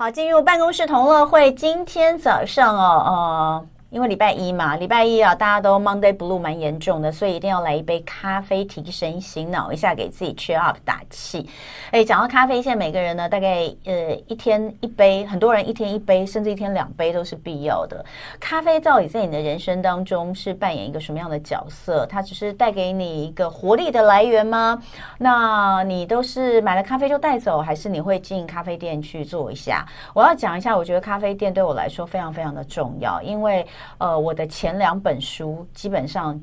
[0.00, 1.52] 好，进入办公室同乐会。
[1.52, 3.66] 今天早上哦，呃。
[3.90, 11.48] 因为礼拜一嘛，礼拜一啊，大家都 Monday Blue 蛮严重的，所以一定要来一杯咖啡提神醒脑一下，给自己 cheer up 打气。
[11.90, 18.04] 哎，讲到咖啡，现在每个人呢，大概呃一天一杯，很多人一天一杯，甚至一天两杯都是必要的。
[18.38, 22.06] 咖啡到底在你的人生当中是扮演一个什么样的角色？
[22.06, 24.80] 它只是带给你一个活力的来源吗？
[25.18, 29.84] 那你都是买了咖啡就带走，还是你会进咖啡店去坐一下？
[30.14, 33.66] 我要讲一下，我觉得咖啡店对我来说非常非常的重要，因为。
[33.98, 36.40] 呃，我的前两本书基本上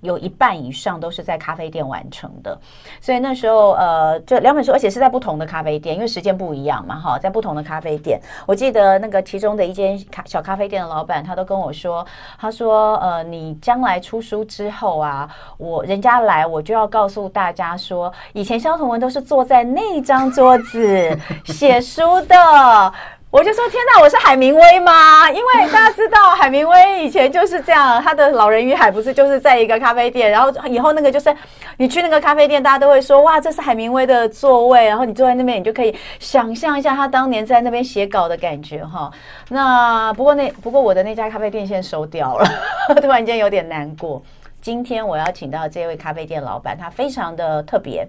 [0.00, 2.56] 有一半以上都是在咖啡店完成的，
[3.00, 8.20] 所以那时候呃，这两本书，而且是在不同的咖啡店，因为时间不一样嘛，哈，在不同的咖啡店。
[8.46, 12.06] 我记得那个其中的一间咖小咖啡店的老板，他都跟我说，
[12.38, 22.92] 他说，呃，你将来出书之后啊，我人家来，我就要告诉大家说，以前萧彤文都是坐在那张桌子写书的。
[23.30, 25.30] 我就说天哪，我是海明威吗？
[25.30, 31.36] 因为大家知道海明威以前就是这样，他的《老人与海》不是就是在一个咖啡店，然后以后那个就是
[31.76, 39.10] 你去那个咖啡店，大家都会说哇，这是海明威的座位，然后你坐在那边，你就可以想象一下他当年在那边写稿的感觉哈。
[39.50, 42.46] 那不过那不过我的那家咖啡店现在收掉了，
[43.02, 44.22] 突然间有点难过。
[44.62, 48.08] 今天我要请到这位咖啡店老板，他非常的特别。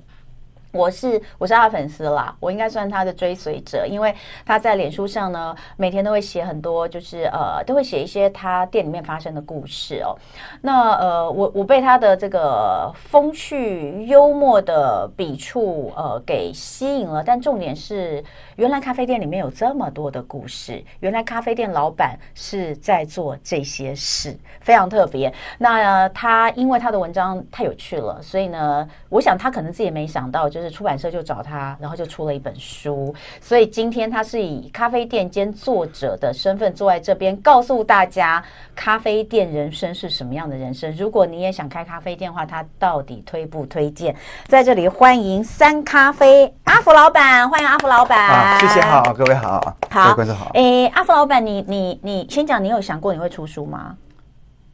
[0.71, 4.13] 我是我是他的粉丝啦，我应该算他的追随者，因为
[4.45, 10.15] 他在脸书上呢，每天都会写很多，就是呃，都会写一些他店里面发生的故事哦。
[10.61, 18.23] 那呃，我我被他的这个风趣幽默的笔触呃给吸引了，但重点是，
[18.55, 25.33] 原来咖啡店里面有这么多的故事，原来咖啡店老板是在做这些事，非常特别。
[25.57, 30.58] 那、呃、他因为他的文章太有趣了，所以呢，我想他可能自己也没想到就。
[30.59, 33.15] 就是出版社就找他，然后就出了一本书。
[33.39, 38.43] 所以今天他是以咖啡店兼作者的身份坐在这边，告诉大家
[38.75, 40.93] 咖啡店人生是什么样的人生。
[40.97, 44.13] 如果你也想开咖啡店的话，他到底推不推荐？
[44.47, 48.19] 在这里欢迎三咖啡阿福老板，欢迎阿福老板。
[48.19, 50.51] 啊，谢谢，好，各位好，好，各位观众好。
[50.53, 53.95] 哎，阿福老板，你你你先讲，你有想过你会出书吗？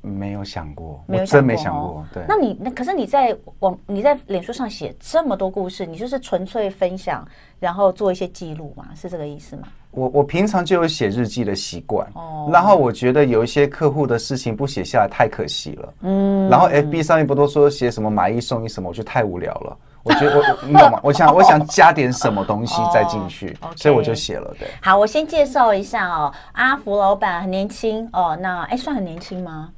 [0.05, 2.05] 没有想过，没有真没想过。
[2.13, 7.27] 对，那你那可是你在网你在脸书上写这么多故事，你就是纯粹分享，
[7.59, 8.85] 然后做一些记录嘛？
[8.95, 9.67] 是这个意思吗？
[9.91, 19.77] 我我平常就有写日记的习惯，哦，然后我觉得有一些客户的事情不写下来太可惜了，嗯，然后 FB 上面不都说写什么买一送一什么，我觉得太无聊了。
[20.03, 20.99] 我觉得我你懂吗？
[21.01, 24.53] 我想我想加点什么东西再进去， 所以我就写了。
[24.59, 29.71] 对，好，我先介绍一下哦，阿福老板很年轻哦，那哎算很年轻吗？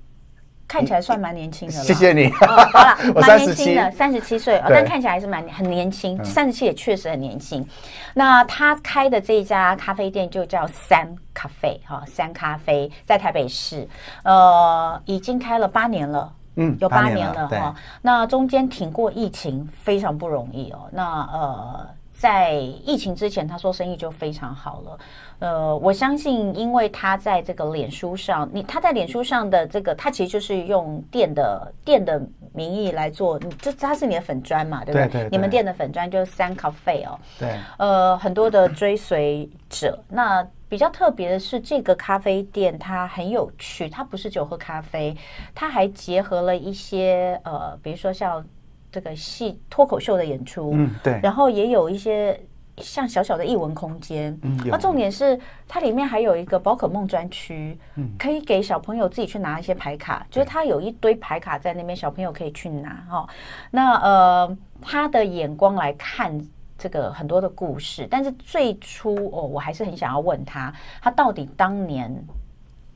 [0.68, 2.28] 看起来算蛮年轻的了，谢谢你。
[2.28, 6.22] 哦、好了， 蛮年轻的，三十七岁，但看起来还是蛮很年轻。
[6.26, 7.66] 三十七也确实很年轻。
[8.14, 13.88] 那他开的这一家咖啡店就叫三咖啡哈，三咖啡在台北市，
[14.24, 17.76] 呃，已经开了八年了，嗯，有八年了哈。
[18.02, 20.90] 那中间挺过疫情，非常不容易哦。
[20.92, 21.88] 那呃。
[22.20, 24.98] 在疫情之前，他说生意就非常好了。
[25.40, 32.22] 呃，我相信，因为他在这个脸书上，你他在脸书上的这个，他其实就是用店的店的
[32.54, 35.08] 名义来做，就他是你的粉砖嘛，对不对？
[35.08, 37.20] 对对对，你们店的粉砖就是三咖啡哦。
[37.40, 37.56] 对。
[37.78, 40.04] 呃，很多的追随者。
[40.10, 45.16] 那比较特别的是，这个咖啡店它很有趣，它不是只有喝咖啡，
[45.54, 48.44] 它还结合了一些呃，比如说像。
[48.90, 52.40] 这个戏脱口秀的演出，嗯，对，然后也有一些
[52.78, 63.30] 像小小的艺文空间，嗯，那重点是它里面还有一个宝可梦专区，嗯，可以给小朋友自己去拿一些牌卡，就是它有一堆牌卡在那边，小朋友可以去拿哈、哦。
[63.72, 66.40] 那呃，他的眼光来看
[66.78, 70.72] 这个很多的故事，但是最初哦，我还是很想要问他，
[71.02, 72.16] 他到底当年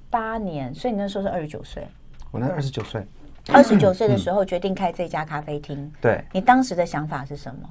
[0.09, 1.87] 八年，所以你那时候是二十九岁，
[2.29, 3.05] 我那二十九岁。
[3.51, 7.67] 二十九岁的时候决定开这家咖啡厅，嗯，对，你当时的想法是什么？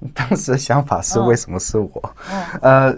[0.14, 1.90] 当时的想法是为什么是我？
[1.94, 2.10] 哦，
[2.62, 2.92] 呃，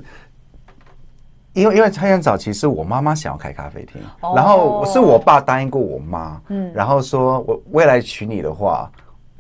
[1.55, 8.91] 因为因为很早期是我妈妈想要开咖啡厅，哦，然后是我爸答应过我妈，嗯，然后说我未来娶你的话，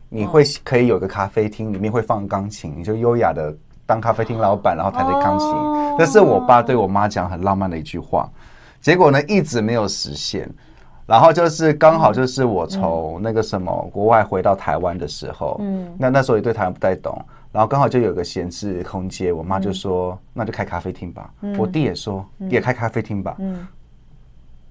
[0.09, 3.55] 你会可以有个咖啡厅，里面会放钢琴，你就优雅的
[3.85, 5.49] 当咖啡厅老板，然后弹着钢琴，
[5.99, 8.29] 这，哦，是我爸对我妈讲很浪漫的一句话，
[8.81, 10.49] 结果呢一直没有实现。
[11.07, 17.21] 然后就是刚好就是我从那个什么国外回到台湾的时候，嗯，那那时候也对台湾不太懂，
[17.53, 23.67] 然后刚好就有个闲置空间，我妈就说那就开咖啡厅吧，我弟也说也开咖啡厅吧，嗯，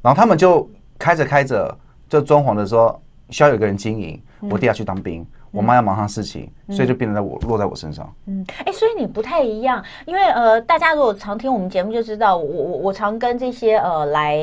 [0.02, 1.78] 然后他们就开着开着
[2.08, 8.10] 就装潢的时候需要有个人经营，我弟要去当兵，我妈要忙上事情，嗯、所以就变成在我落在我身上。
[8.28, 14.38] 嗯，哎、欸，所以你不太一样，因为呃，大家如果常听我们节目就知道，我我我常跟这些呃来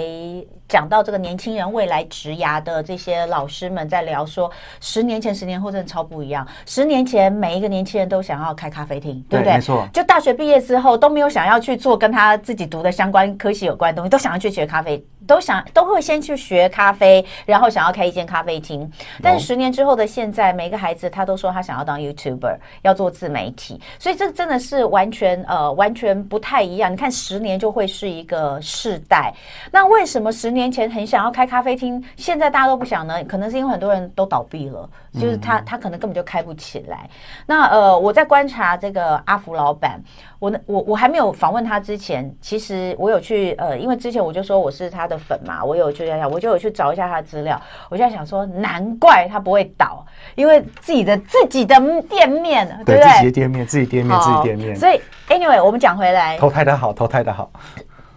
[0.69, 6.47] 讲到这个年轻人未来职涯的这些老师们在聊说，十年前、十年后真的超不一样。
[6.67, 9.55] 十年前每一个年轻人都想要开咖啡厅，对不对？
[9.55, 9.87] 没错。
[9.93, 15.05] 就大学毕业之后都没有想要去做跟他自己读的相关科系有关的东西，都想要去学咖啡。
[15.27, 18.89] 都想都会先去学咖啡，然后想要开一间咖啡厅。
[19.21, 23.81] 但是十年之后的现在，每个孩子他都说他想要当 YouTuber，要做自媒体。
[23.99, 26.93] 所以这真的是完全呃完全不太一样。
[26.93, 29.35] 你看十年就会是一个世代。
[29.73, 33.23] 那为什么十年前很想要开咖啡厅，现在大家都不想呢？
[33.23, 37.09] 可能是因为很多人都倒闭了，就是他他可能根本就开不起来。
[37.47, 40.01] 那呃我在观察这个阿福老板。
[40.39, 47.59] 我我我还没有访问他之前，其实我有去呃，因为之前我就说我是他的粉嘛，我有去想，我就有去找一下他的资料。
[47.89, 50.05] 我就在想说，难怪他不会倒，
[50.35, 53.09] 因为自己的自己的店面，对，对？
[53.13, 54.77] 自己的店面，自己店面，自己店面。
[54.77, 57.51] 所以，anyway，我们讲回来，投胎的好，投胎的好。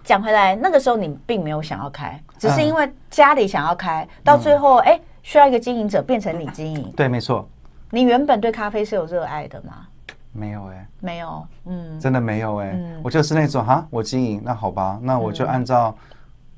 [0.03, 6.91] 讲回来，那个时候你并没有想要开，只是因为家里想要开，嗯、到最后哎、欸，需要一个经营者，变成你经营。
[6.95, 7.47] 对，没错。
[7.91, 9.85] 你原本对咖啡是有热爱的吗？
[10.31, 15.93] 没有哎、欸，没有，嗯，真的没有哎、欸，嗯、我就是那种哈，我经营那好吧，那我就按照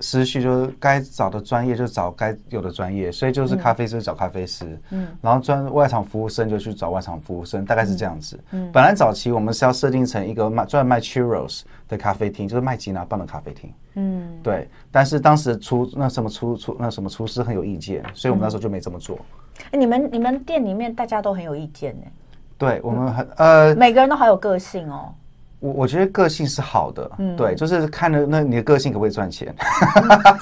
[0.02, 8.40] 时序，就是该找的专业就找该有的专业，所以就是咖啡师找咖啡师，嗯，然后专外场服务生就去找外场服务生，大概是这样子。
[8.52, 19.20] 嗯，本来早期我们是要设定成一个卖专卖 churros 的咖啡厅，就是卖吉拿棒的咖啡厅，嗯，对，但是当时厨那什么厨厨那什么厨师很有意见，所以我们那时候就没这么做。
[19.72, 22.06] 哎，你们你们店里面大家都很有意见呢。
[22.58, 25.14] 对我们很呃，每个人都好有个性哦。
[25.62, 29.56] 我我觉得个性是好的，嗯，对，就是看了那你的个性可不可以赚钱。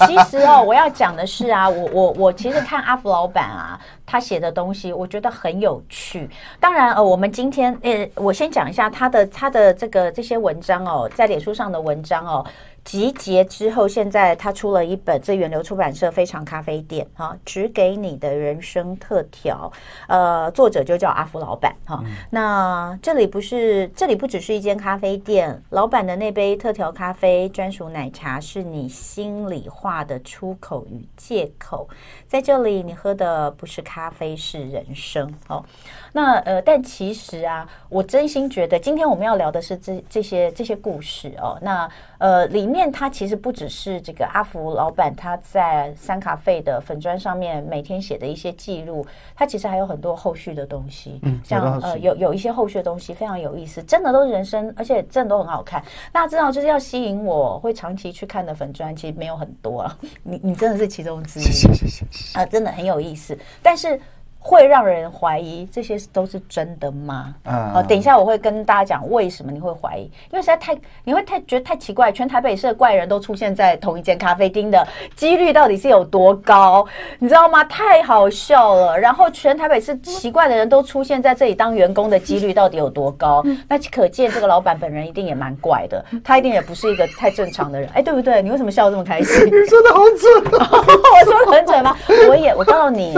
[0.06, 6.28] 其实哦，我要讲的是啊，我我我其实看阿福老板啊，他写的东西，我觉得很有趣。
[6.58, 12.44] 当然呃，我们今天呃，我先讲一下他的他的这个这些文章哦，在脸书上的文章哦。
[12.84, 19.70] 集结之后，现在他出了一本，这远流出版社《非常咖啡店》哈，只给你的人生特调，
[20.08, 22.00] 呃，作者就叫阿福老板哈。
[22.04, 31.88] 嗯、那这里不是，这里不只是一间咖啡店，老板的那杯特调咖啡、专属奶茶是你心里话的出口与借口，
[32.26, 35.64] 在这里你喝的不是咖啡，是人生哦。
[36.12, 41.58] 那呃，但其实啊，我真心觉得，今天我们要聊的是这这些这些故事哦。
[41.62, 41.88] 那
[42.18, 55.82] 呃，里面它其实不只是这个阿福老板他在三卡费的粉砖上面每天写的一些记录，它其实还有很多后续的东西，嗯，像呃有有一些后续的东西非常有意思，真的都是人生，而且真的都很好看。
[56.12, 59.98] 大家知道，就是要吸引我会长期去看的粉砖，其实没有很多啊。
[60.22, 62.04] 你你真的是其中之一，谢谢
[62.38, 64.00] 啊，真的很有意思，但是。
[64.42, 67.34] 会让人怀疑这些都是真的吗？
[67.44, 74.84] 啊、嗯，等一下我会跟大家讲为什么你会怀疑，因为实在太你会太觉得太奇怪，全台北市的怪人都出现在同一间咖啡厅的
[75.14, 76.86] 几率到底是有多高？
[77.18, 77.62] 你知道吗？
[77.64, 78.98] 太好笑了。
[78.98, 83.44] 然后全台北市奇怪的人都出现在这里当员工的几率到底有多高？
[83.68, 87.88] 那可见这个老板本人一定也蛮怪的，他一定也不是一个太正常的人。
[87.92, 88.40] 哎，对不对？
[88.40, 89.44] 你为什么笑得这么开心？
[89.44, 91.94] 你 说的好准， 我说的很准吗？
[92.30, 93.14] 我也我告诉你，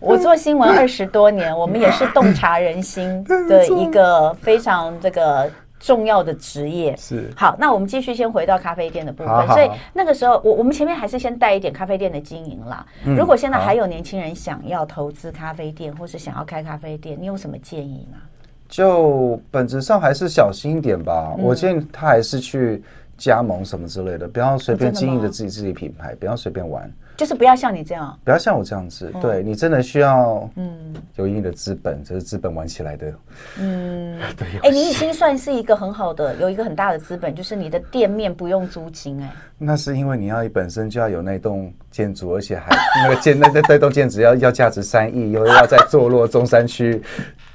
[0.00, 0.63] 我做新闻。
[0.64, 6.96] 二十多年，我们也是洞察人心 的一个非常这个重要的职业。
[6.96, 9.46] 是好，那我们继续先回到咖啡店的部分。
[9.48, 12.84] 所以那个时候，我我们前面还是先带一点咖啡店的经营啦。
[13.04, 18.18] 如果现在还有年轻人想要投资咖啡店，或是想要开咖啡店，你有什么建议吗？
[18.66, 21.34] 就本质上还是小心一点吧。
[21.38, 22.82] 我建议他还是去
[23.16, 26.90] 加盟什么之类的，不要随便经营着自己自己品牌，不要随便玩。
[27.16, 29.12] 就是不要像你这样，不要像我这样子。
[29.20, 33.12] 对，你真的需要，嗯，有一定的资本，这是资本玩起来的。
[33.58, 34.48] 嗯， 对。
[34.62, 39.22] 哎，你已经算是一个很好的，有一个很大的资本，就是你的店面不用租金。
[39.22, 47.00] 哎，那是因为你要本身就要有那栋建筑，而且还那个建那那那栋建筑要 要价值三亿，又要在坐落中山区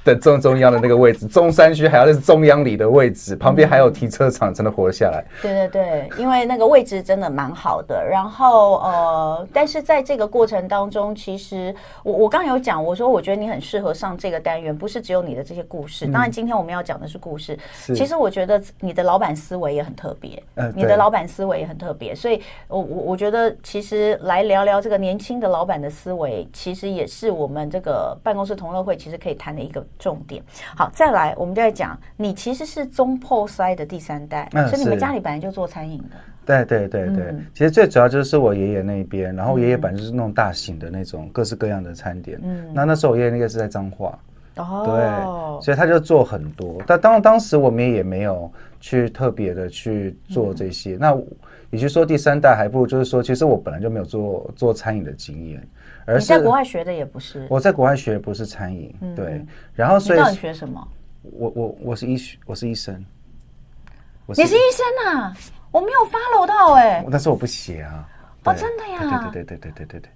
[0.04, 5.22] 的正中央的那个位置，中山区还要是中央里的位置，旁边还有停车场，才能活下来。
[5.42, 8.02] 对对对，因为那个位置真的蛮好的。
[8.02, 9.46] 然后呃。
[9.52, 16.06] 但是在这个过程当中，其实我我刚刚有讲，我说我觉得你很适合上这个单元，不是只有你的这些故事。
[16.06, 17.58] 当然，今天我们要讲的是故事。
[17.94, 20.42] 其实我觉得你的老板思维也很特别，
[20.74, 22.14] 你的老板思维也很特别。
[22.14, 30.42] 所以，我我我觉得其实来聊聊这个年轻的老板的思维，其实也是我们这个办公室同乐会其实可以谈的一个重点。
[30.76, 36.16] 好，再来，我们就在讲，你其实是中破塞的第三代，所以你们家里本来就做餐饮的。
[36.46, 42.40] 对对对对，嗯、其实最主要就是我爷爷那边，然后我爷爷本来就是那种大型的那种各式各样的餐点。
[42.42, 44.18] 嗯，那那时候我爷爷那个是在彰化，
[44.56, 46.82] 哦，对，所以他就做很多。
[46.86, 50.96] 但当当时我们也没有去特别的去做这些。
[50.96, 51.18] 嗯、那
[51.70, 55.62] 与其说第三代，还不如就是说，其实我本来就没有做做餐饮的经验，
[56.04, 57.46] 而是在国外学的也不是。
[57.48, 59.44] 我在国外学的不是餐饮，嗯、对。
[59.74, 60.88] 然后所以你到底学什么？
[61.22, 63.04] 我我我是医学，我是医生。
[64.26, 65.36] 你是医生啊？
[65.70, 67.06] 我没有 follow 到哎、欸。
[67.10, 68.08] 但是我不写啊。
[68.44, 69.28] 哦，真的呀？
[69.32, 70.10] 对对对对对对对对。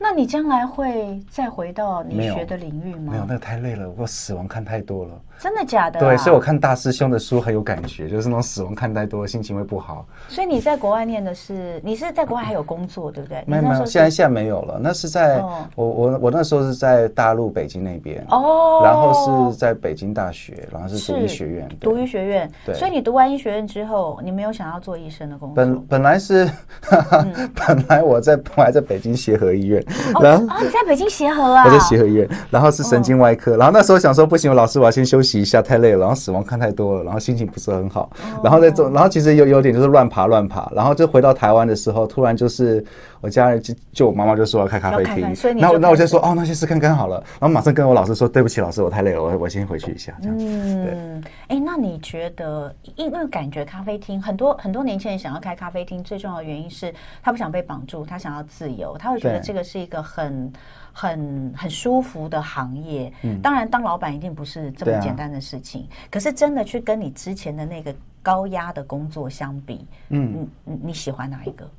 [0.00, 3.12] 那你将来会再回到你学的领域吗？
[3.12, 5.10] 没有，那个太累了，我死亡看太多了。
[5.40, 6.00] 真的假的、啊？
[6.00, 10.06] 对，所以我看大师兄的书很有感觉，就是那种死亡看太多，心情会不好。
[10.28, 13.42] 所以你在国外念的是，你是在国外还有工作，对不对？
[13.46, 14.78] 没有没有，现在现在没有了。
[14.80, 22.50] 那是在、哦、我我我那时候是在大陆北京那边哦，然后是在北京大学，然后是读医学院，读医学院。
[22.66, 25.56] 对，所以你读完医学院之后，你没有想要做医生的工作？
[25.56, 26.50] 本本来是，
[27.12, 29.84] 嗯、本来我在我还在北京协和医院，
[30.20, 31.64] 然后、哦、你在北京协和啊？
[31.66, 35.98] 我在协和医院，然后是神经外科，哦、然后那时候想说不行，我老师我要先休息一下，太累了。
[35.98, 38.10] 然后死亡看太多了，然后心情不是很好，
[38.42, 42.84] 然后在做，然后其实有有点就是乱爬乱爬，然后就回到台湾的时候，突然就是
[43.20, 50.36] 我家人就就我妈妈就说要开咖啡厅，那我那我就说哦，那先试看看好了，然后马上跟我老师说对不起老师，我太累了，我我先回去一下这样。
[50.38, 60.52] 嗯，哎，那你觉得，因为感觉咖啡厅很多很多年轻人想要开咖啡厅，最重要的原因是他不想被绑住，他想要自由，他会觉得这个是一个很。
[60.90, 65.82] 很很舒服的行业，嗯，当然当老板一定不是这么简单的事情。
[65.82, 71.70] 啊、可是真的去跟你之前的那个高压的工作相比，嗯，你你喜欢哪一个？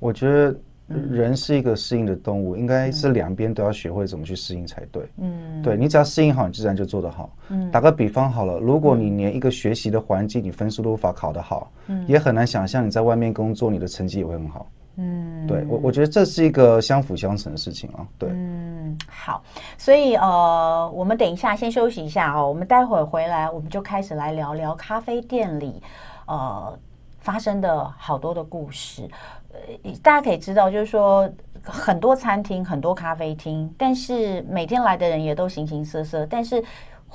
[0.00, 0.56] 我觉得
[0.86, 5.02] 人是一个适应的动物，嗯、应该是两边都要学会怎么去适应才对。
[5.16, 7.30] 嗯，对，你只要适应好，你自然就做得好。
[7.48, 14.66] 嗯，打个比方好了，如果你连一个学习的环境，你分数都无法考得好，嗯，也很难想象你在外面工作，你的成绩也会很好。
[14.96, 18.06] 嗯，对我我觉得这是一个相辅相成的事情啊。
[18.16, 19.42] 对，嗯，好，
[19.76, 25.82] 所以呃，我们等一下先休息一下哦，我们待会儿回来，我们就开始来聊聊咖啡店里
[26.26, 26.78] 呃
[27.18, 29.08] 发生的好多的故事。
[30.02, 31.30] 大家可以知道，就是说
[31.62, 36.62] 很多餐厅、很多咖啡厅，但是每天来的人也都形形色色，但是。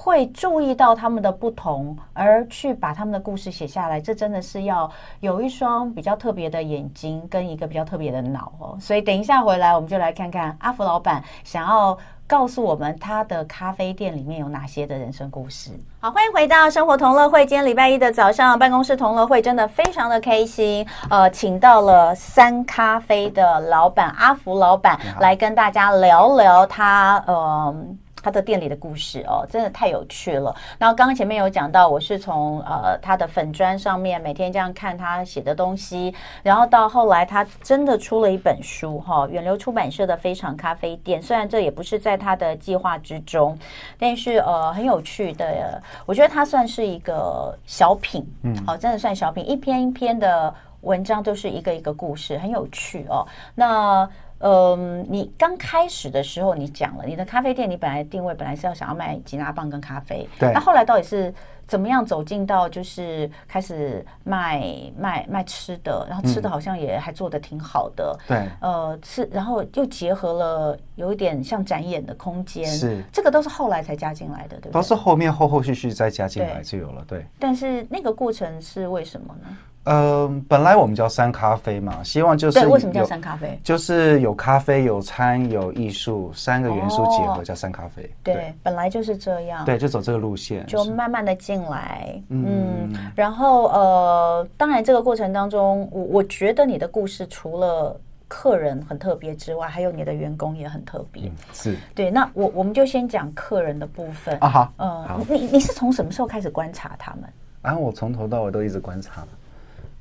[0.01, 4.89] 会注意到他们的不同，而去把他们的故事写下来，这真的是要
[5.20, 8.77] 有一双比较特别的眼睛跟一个比较特别的脑哦。
[8.79, 15.72] 所以等一下回来，我们就来看看阿福老板想要告诉我们他的咖啡店里面有哪些的人生故事。
[16.00, 17.46] 好，欢迎回到生活同乐会。
[17.46, 20.88] 今天礼拜一的早上，办公室同乐会真的非常的开心。
[21.10, 27.75] 呃，请到了三咖啡的老板阿福老板来跟大家聊聊他呃。
[28.22, 30.56] 他的店里的故事哦，真的太有趣了。
[30.78, 41.22] 然后刚刚前面有讲到，我是从呃他的粉砖上面每天这样看他写的东西，然后到后来他真的出了一本书哈，远流出版社的《非常咖啡店》。
[41.26, 43.58] 虽然这也不是在他的计划之中，
[43.98, 53.26] 但是呃很有趣的，我觉得他算是一个小品，嗯，好，真的算小品，一篇一篇的文章都是一个一个故事，很有趣哦。
[53.56, 54.10] 那。
[54.39, 60.51] 嗯，你刚开始的时候，你讲了你的咖啡店，你本来定位本来是要想要卖吉拿棒跟咖啡，对。
[60.53, 61.34] 那后来到底是
[61.67, 64.63] 怎么样走进到就是开始卖
[64.98, 68.72] 卖卖吃的，然后吃的好像也还做的挺好的，对、嗯。
[68.91, 73.03] 呃，是，然后又结合了有一点像展演的空间，是。
[73.12, 74.72] 这个都是后来才加进来的，对不对？
[74.72, 77.25] 都是后面后后续续再加进来就有了，对。
[77.38, 79.50] 但是那个过程是为什么呢？
[79.89, 83.60] 呃，本来我们叫三咖啡嘛，希望就是对，为什么叫三咖啡？
[83.63, 88.08] 就是有咖啡、有餐、有艺术三个元素结合，叫三咖啡。
[88.22, 89.65] 对，对，本来就是这样。
[89.65, 92.22] 对，就走这个路线，就慢慢的进来。
[92.29, 101.24] 嗯，嗯，然后呃，当然这个过程当中，我我觉得你的故事除了客人很特别之外，还有你的员工也很特别。
[101.24, 102.12] 嗯、是对。
[102.12, 104.48] 那我我们就先讲客人的部分啊。
[104.48, 107.24] 好，嗯、呃，你你是从什么时候开始观察他们？
[107.63, 109.25] 啊，我从头到尾都一直观察。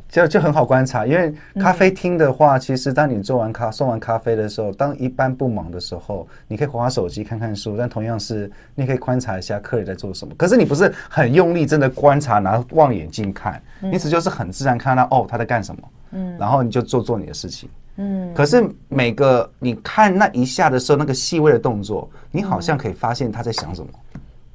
[0.09, 10.35] 就就很好观察，因为咖啡厅的话，嗯、其实当你做完咖送完咖啡的时候，当一般不忙的时候，你可以划划手机看看书，但同样是你可以观察一下客人在做什么。
[10.39, 18.33] 可是你不是很用力，真的观察，拿望远镜看，嗯、你只就是很自然看到哦他在干什么，嗯，然后你就做做你的事情，嗯。
[18.33, 23.89] 可是每个你看那一下的时候，那个细微的动作，你好像可以发现他在想什么，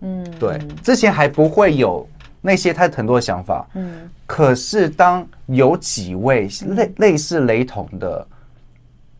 [0.01, 2.07] 嗯，对，之前还不会有。
[2.45, 8.27] 那些他很多的想法，嗯，可是当有几位类类似雷同的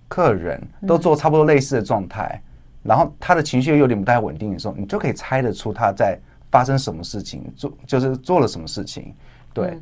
[0.10, 2.42] 客人都做差不多类似的状态，
[2.84, 6.20] 然后他的情绪又有点不太稳定的时候，你就可以猜得出他在
[6.52, 9.16] 发生什么事情，做就是做了什么事情。
[9.54, 9.80] 对，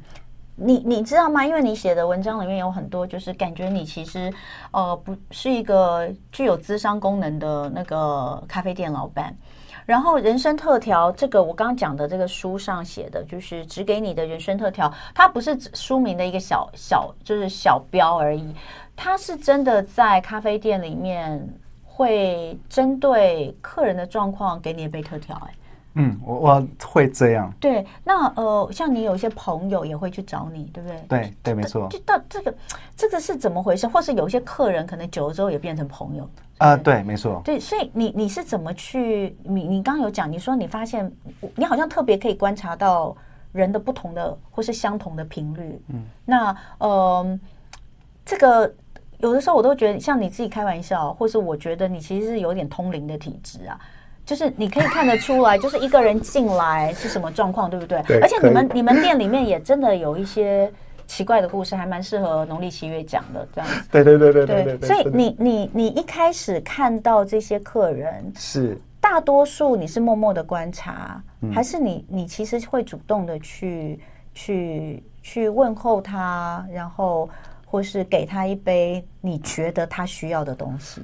[0.56, 1.44] 你你知道吗？
[1.44, 4.32] 因为你写的文章里面有很多，就是感觉你其实
[4.70, 9.36] 呃不是一个具有咨商功能的那个咖啡店老板。
[9.86, 18.56] 然后人生特调，这个我刚刚讲的这个书上写的，就是只给你的人生特调，它不是书名的一个小小就是小标而已，
[18.96, 21.48] 它是真的在咖啡店里面
[21.84, 25.54] 会针对客人的状况给你一杯特调，哎。
[25.96, 27.54] 嗯，我我会这样。
[27.60, 31.04] 对，那呃，像你有一些朋友也会去找你，对不对？
[31.10, 31.88] 对对，没错。
[31.90, 32.56] 就到这个，
[32.96, 33.86] 这个是怎么回事？
[33.88, 36.30] 或是有一些客人可能久了之后也变成朋友
[36.60, 36.78] 啊？
[36.78, 37.42] 对，没错。
[37.44, 39.36] 对，所以你你是怎么去？
[39.44, 41.12] 你你刚刚有讲，你说你发现
[41.56, 43.14] 你好像特别可以观察到
[43.52, 45.82] 人的不同的或是相同的频率。
[45.90, 47.40] 嗯，那呃，
[48.26, 48.74] 这个
[49.18, 53.78] 有的时候我都觉得像你自己开玩笑，或是我觉得你其实是有点通灵的体质啊。
[54.32, 58.02] 就是你可以看得出来， 就是一个人进来是什么状况，对不对？
[58.04, 60.72] 对，而且你们你们店里面也真的有一些
[61.06, 63.84] 奇怪的故事，还蛮适合农历七月讲的这样子。
[63.92, 64.88] 对对对对对对，对。
[64.88, 74.00] 所以你你你一开始看到这些客人，是大多数你是默默的观察，嗯、还是你你其实会主动的去
[74.34, 77.30] 去去问候他，然后
[77.66, 81.02] 或是给他一杯你觉得他需要的东西？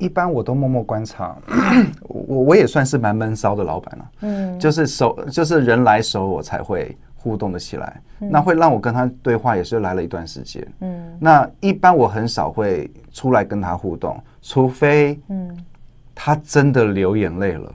[0.00, 1.36] 一般我都默默观察，
[2.08, 15.56] 我我也算是蛮闷骚的老板了，嗯，就是熟，就是人来熟我才会互动的起来，那会让我跟他对话也是来了一段时间，嗯，那一般我很少会出来跟他互动，除非，嗯，
[16.14, 17.72] 他真的流眼泪了，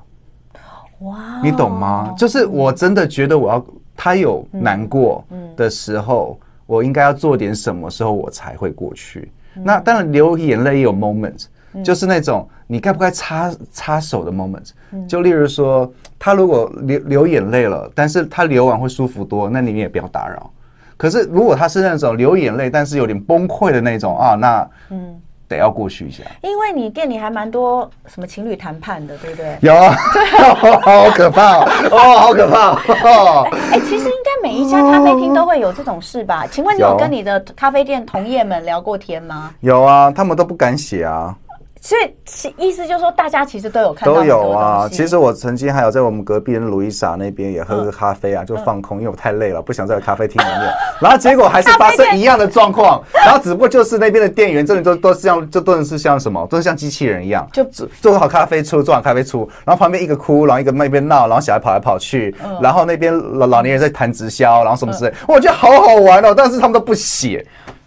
[1.02, 2.12] 哇，你懂吗？
[2.18, 3.66] 就是我真的觉得我要
[3.96, 5.24] 他有难过
[5.56, 11.46] 的时候，我应该要做点什么时候我才会过去，那当然流眼泪也有 moment。
[11.84, 14.72] 就是那种你该不该插插手的 moment，
[15.08, 20.50] 就例如说，他如果流流眼泪了，但是他流完会舒服多，那你也不要打扰。
[20.98, 25.22] 可是如果他是那种流眼泪，但是有点崩溃的那种啊，那嗯。
[25.48, 29.56] 得要过去一下，因为你店里还蛮多什么情侣谈判的，对不对？
[29.62, 29.94] 有啊，
[30.82, 32.72] 好可怕哦，好可怕
[33.08, 33.48] 哦！
[33.72, 36.48] 哎，其实应该每一家咖啡厅都会有这种事吧？
[36.50, 39.52] 请问你有跟你的咖啡店同业们聊过天吗？
[39.60, 41.38] 有啊，他们都不敢写啊。
[41.86, 44.90] 所以其意思就是说，大家其实都有看到都有啊。
[44.92, 50.74] 其实我曾经还有在我们隔壁的路易莎那边也喝个咖啡啊，就放空，因为我太累了， 不想在咖啡厅里面。
[51.00, 53.04] 然后结果还是发生一样的状况。
[53.24, 57.64] 然后只不过就是那边的店员真的都都是像，就都是像什么，都是像机器人一样，就
[58.02, 59.48] 做好咖啡出，做好咖啡出。
[59.64, 62.36] 然后旁边一个哭，然后一个那边闹，然后小孩跑来跑去。
[62.60, 65.14] 然后那边老老年人在谈直销，然后什么之类。
[65.28, 67.46] 我觉得好好玩哦，但是他们都不写。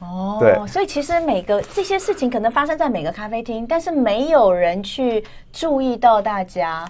[0.08, 6.88] 哦，对，所以其实每个这些事情可能发生在每个咖啡厅，但是没有人去注意到大家。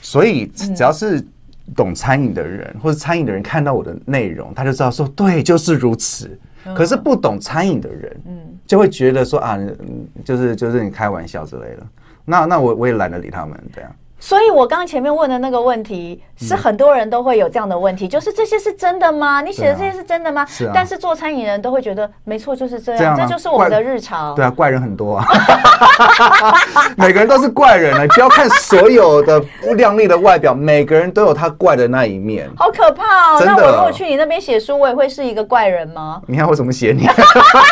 [0.00, 1.24] 所以只要是
[1.74, 6.38] 懂餐饮的人，或者餐饮的人看到我的内容，他就知道说，对，就是如此。
[6.74, 9.58] 可是不懂餐饮的人，嗯，就会觉得说啊，
[10.24, 11.86] 就是就是你开玩笑之类的。
[12.24, 13.90] 那那我我也懒得理他们这样。
[14.18, 19.42] 所以，我刚刚前面问的那个问题，是很多人都会有这样的问题，就是这些是真的吗？
[19.42, 20.44] 你写的这些是真的吗？
[20.48, 20.72] 是啊。
[20.74, 24.34] 但是做餐饮人都会觉得，没错，就是这样，这就是我们的日常。
[24.34, 25.26] 对啊，怪人很多啊，
[26.96, 28.06] 每个人都是怪人啊！
[28.14, 32.50] 不要看所有的不靓丽的外表，每个人都有他怪的那一面。
[32.56, 33.42] 好可怕哦！
[33.44, 36.22] 那我如果去你那边写书，我也会是一个怪人吗？
[36.26, 37.06] 你看我怎么写你？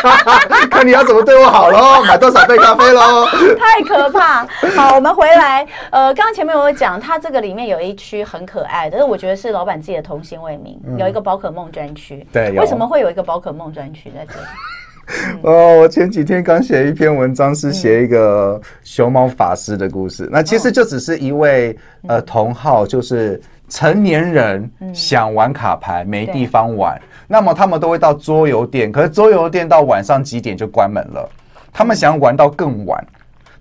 [0.69, 2.03] 看你要怎么对我好喽？
[2.03, 3.25] 买多少杯咖啡喽？
[3.57, 4.45] 太可怕！
[4.75, 5.65] 好，我们回来。
[5.89, 6.34] 呃，刚。
[6.35, 12.27] 前面我有讲，它这个里面有一区很可爱，但是我觉得是老板自己的童心未泯，有一个宝可梦专区。
[12.29, 15.39] 对，为什么会有一个宝可梦专区在这里？
[15.43, 20.27] 哦，我前几天刚写一篇文章，是写一个熊猫法师的故事。
[20.29, 21.73] 那其实就只是一位
[22.05, 31.29] 呃同好，就是成年人想玩卡牌没地方玩，那么他们都会到桌游店，可是桌游店到晚上几点就关门了，
[31.71, 33.01] 他们想玩到更晚。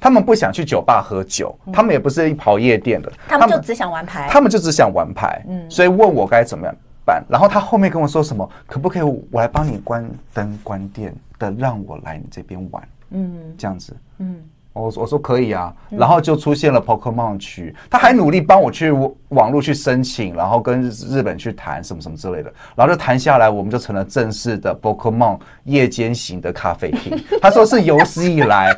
[0.05, 7.25] 他们不想去酒吧喝酒，他们也不是跑夜店的，他们就只想玩牌，他们就只想玩牌，嗯，所以问我该怎么样办。
[7.27, 14.37] 然后他后面跟我说什么，可不可以我来帮你关灯关电的，让我来你这边玩，嗯，这样子，嗯，
[14.75, 18.93] 我我说可以啊，然后就出现了 Pokemon 区，他还努力帮我去
[19.31, 27.19] 网络去申请，然后跟日本去谈什么什么之类的，然后就谈下来，我们就成了正式的 Pokemon 夜间型的咖啡厅。
[27.41, 28.77] 他说是有史以来。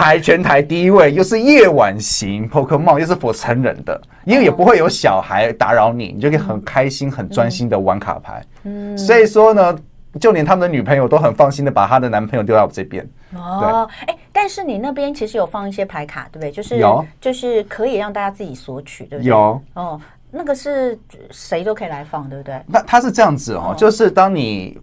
[0.00, 8.42] 台全台第一位，又是夜晚型 Pokemon，又是 for 成人的，因为也不会有小孩打扰你，你就可以很开心、很专心的玩卡牌。
[8.62, 9.78] 嗯，所以说呢，
[10.18, 13.06] 就连他们的女朋友都很放心的把她的男朋友丢到我这边。
[13.34, 16.50] 哦，哎，但是你那边其实有放一些牌卡，对不对？
[16.50, 19.28] 就是有，就是可以让大家自己索取，对不对？
[19.28, 19.62] 有。
[19.74, 20.98] 哦，那个是
[21.30, 22.58] 谁都可以来放，对不对？
[22.66, 24.80] 那它是这样子哦，就是当你。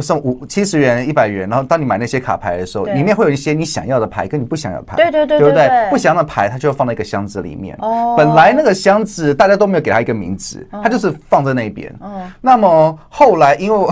[0.00, 5.90] 送五七十元、一百元，然后当你买那些卡牌的时候，里面会有一些你想要的牌跟你不想要的牌，对对对，对不对？
[5.90, 7.76] 不想要的牌，它就会放在一个箱子里面。
[7.80, 11.94] 哦，本来那个箱子大家都没有给它一个名字，它就是放在那边。
[12.00, 13.88] 嗯，那么后来因为。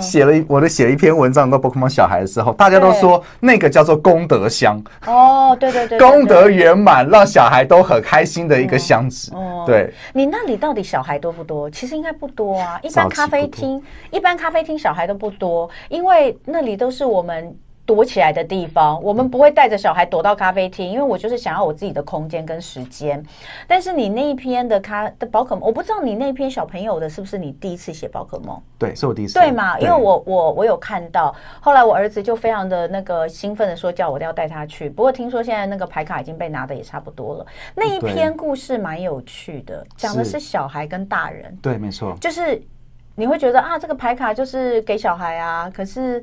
[0.00, 9.32] 写了我的写了一篇文章，跟宝可梦小孩的时候，大家都说那个叫做功德箱哦，对对对，功德圆满，让小孩都很开心的一个箱子。
[9.66, 11.70] 对，你那里到底小孩多不多？
[11.70, 17.56] 其实应该不多啊，一般咖啡厅，一般咖啡厅小孩都不多，因为那里都是我们。
[17.90, 23.20] 躲起来的地方，我们不会带着小孩躲到咖啡厅，因为我就是想要我自己的空间跟时间。
[23.66, 28.56] 但是你那一篇的咖的宝可梦，我不知道你那篇小朋友的是不是你第一次写宝可梦？
[28.78, 29.34] 对，是我第一次。
[29.34, 29.76] 对嘛？
[29.80, 34.88] 因为我我我有看到，后来我儿子就非常的那个兴奋的说，叫我要带他去。
[34.88, 37.46] 不过听说现在那个牌卡已经被拿的也差不多了。
[37.74, 41.58] 那一篇故事蛮有趣的，讲的是小孩跟大人。
[41.60, 42.16] 对，没错。
[42.20, 42.62] 就是
[43.16, 46.22] 你会觉得啊，这个牌卡就是给小孩啊，可是。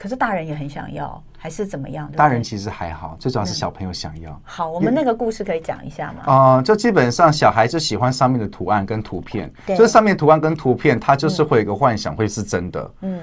[0.00, 2.10] 可是大人也很想要，还是怎么样？
[2.12, 4.30] 大人其实还好，最主要是小朋友想要。
[4.30, 6.22] 嗯、好，我们那个故事可以讲一下吗？
[6.24, 12.90] 啊、呃，就基本上小孩就喜欢上面的图案跟图片，就是上面图案跟图片，他就是会有一个幻想，会是真的。
[13.02, 13.20] 嗯，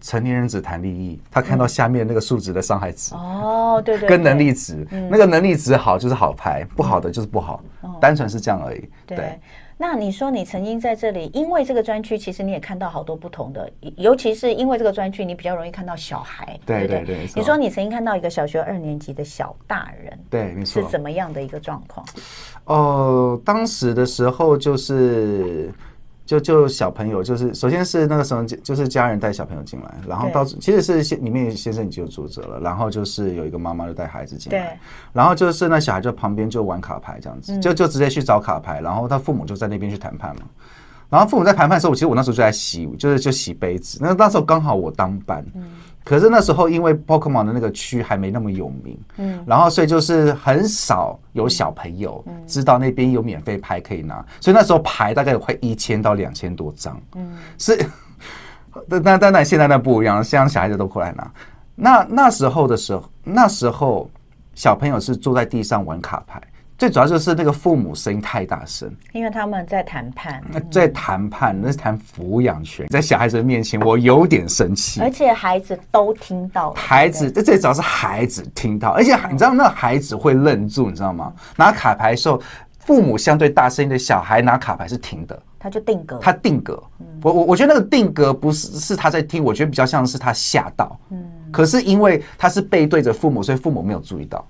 [0.00, 3.14] 成年人只谈利益，他看到下面那个数值的伤害值。
[3.14, 7.62] 哦，对对，跟能力值，那个能力值好就是好牌，不好的就是不好，
[8.00, 8.88] 单纯是这样而已。
[9.04, 9.38] 对。
[9.76, 16.58] 那你说你曾经在这里，因为这个专区，其实你也看到好多不同的，尤其是因为这个专区，你比较容易看到小孩。
[16.64, 17.26] 对对对。
[17.34, 20.82] 你说你曾经看到一个小学二年级的小大人，对，没错。
[20.82, 22.06] 是怎么样的一个状况？
[22.66, 25.72] 哦，当时的时候就是。
[26.32, 34.80] 就就小朋友，就是首先是那个时候，就是家人带小朋友进来，然后到其实是先里面先生已经有住着了，然后就是有一个妈妈就带孩子进来，
[35.12, 40.42] 然后就是那小孩就旁边就玩卡牌这样子，就就直接去找卡牌，然后他父母就在那边去谈判嘛，
[41.10, 45.44] 然后父母在谈判的时候，其实我那时候就在洗，就是就洗杯子，那那时候刚好我当班。
[46.04, 57.76] 可是那时候，因为 Pokemon 的那个区还没那么有名，嗯，然后所以就是很少有小朋友知道那边有免费牌可以拿，所以那时候牌大概有快一千到两千多张，嗯，是，
[58.88, 61.30] 但但但但现在那不一样，现在小孩子都过来拿。
[61.74, 64.10] 那那时候的时候，那时候
[64.54, 66.40] 小朋友是坐在地上玩卡牌。
[66.82, 81.32] 最主要就是那个父母声音太大声，因为他们在谈判，在谈判，那是谈抚养权，在小孩子面前，我有点生气，而且孩子都听到，孩子，这最主要是孩子听到，而且你知道那孩子会愣住，你知道吗？
[81.54, 82.42] 拿卡牌的时候，
[82.80, 86.82] 父母相对大声音的小孩拿卡牌是停的，他就定格，他定格，
[87.22, 94.44] 我我我觉得那个定格不是是他在听，我觉得比较像是他吓到，嗯，可是因为他是背对着父母，所以父母没有注意到。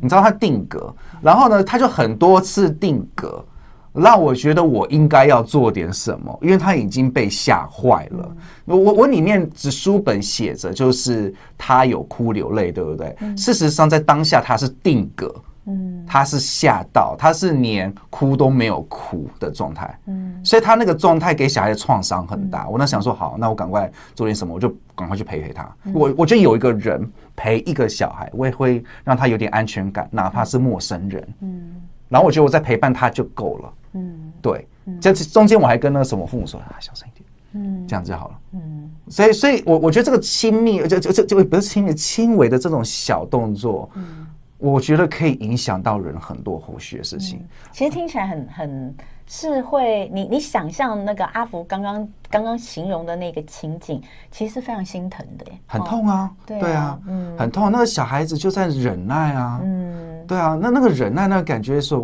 [0.00, 3.44] 你知道他定格，然后呢，他就很多次定格，
[3.92, 8.36] 让我觉得我应该要做点什么，因为他已经被吓坏了。
[8.64, 13.16] 我我我里面只书本写着，就是他有哭流泪，对不对？
[13.36, 15.34] 事实上，在当下他是定格。
[15.66, 22.68] 嗯，他是吓到，他是连哭都没有哭的状态，嗯，所以他那个状态给小孩的创伤很大。
[22.68, 25.68] 我那想说，好，那我赶快做点什么，我就赶快去陪陪他。
[25.92, 31.82] 我我觉得有一个人陪一个小孩，我也会让他有点安全感，哪怕是陌生人，嗯。
[32.08, 34.66] 然后我觉得我在陪伴他就够了，嗯，对。
[35.00, 38.88] 这中间我还跟那个什么父母说啊，小声一点，嗯，这样就好了，嗯。
[39.08, 44.25] 所以，所以我我觉得这个亲密，就就就就不是亲密，轻微的这种小动作，嗯。
[44.58, 47.38] 我觉得可以影响到人很多后续的事情。
[47.38, 48.94] 嗯、其实听起来很很
[49.26, 57.70] 是会，你你想象那个阿福刚刚刚刚形容的那个情景，其实是非常心疼的耶，很痛啊，哦、对啊，对啊嗯，很痛。
[57.70, 61.94] 那个小孩子就在忍耐啊，嗯，对啊，那那个忍耐那个感觉是。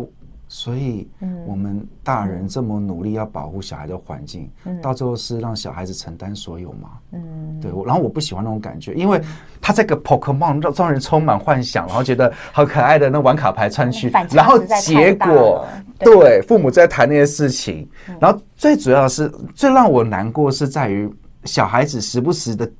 [0.55, 1.09] 所以，
[1.47, 4.47] 我们大人这么努力要保护小孩的环境，
[4.83, 6.91] 到最后是让小孩子承担所有嘛？
[7.11, 7.71] 嗯，对。
[7.83, 9.19] 然后我不喜欢那种感觉，因为
[9.59, 15.65] 他这个 Pokemon 让让人充满幻想，然后觉得好可爱的那玩卡牌穿去，然后结果
[15.97, 17.89] 对父母在谈那些事情，
[18.19, 21.11] 然后最主要是最让我难过是在于
[21.45, 22.71] 小孩子时不时的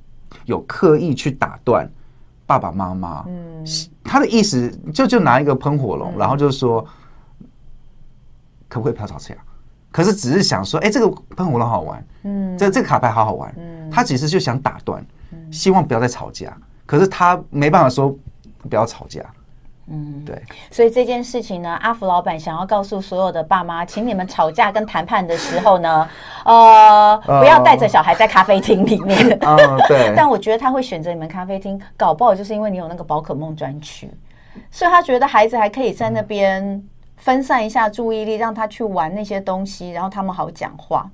[0.44, 1.90] 有刻意去打断
[2.46, 3.24] 爸爸妈妈。
[3.26, 3.66] 嗯，
[4.04, 6.86] 他的意思就就拿一个喷火龙，然后就是说。
[8.74, 9.36] 可不可以不要吵架？
[9.92, 15.06] 可是只是想说，哎，这个喷火龙好玩，嗯，这这个卡牌好好玩，嗯，他只是就想打断，
[15.52, 16.52] 希望不要再吵架。
[16.84, 18.12] 可是他没办法说
[18.68, 19.22] 不要吵架，
[19.86, 20.42] 嗯，对。
[20.72, 26.08] 所以这件事情呢，阿福老板想要告诉所有的爸妈，请你们吵架跟谈判的时候呢，
[26.44, 29.38] 呃，不要带着小孩在咖啡厅里面。
[29.42, 29.56] 嗯，
[29.86, 30.12] 对。
[30.18, 34.10] 但我觉得他会选择你们咖啡厅，搞不好就是因为你有那个宝可梦专区，
[34.72, 36.82] 所以他觉得孩子还可以在那边。
[37.16, 41.08] 分散一下注意力，让他去玩那些东西，然后他们好讲话。